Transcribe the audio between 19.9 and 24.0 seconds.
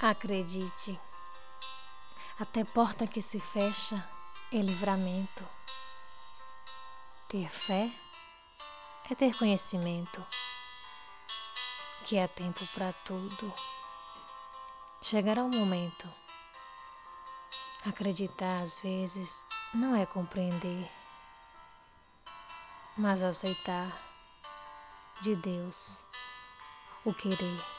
é compreender, mas aceitar